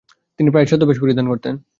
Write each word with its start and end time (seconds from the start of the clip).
তিনি 0.39 0.49
প্রায়ই 0.49 0.69
ছদ্মবেশ 0.69 0.97
পরিধান 1.01 1.25
করতেন। 1.27 1.53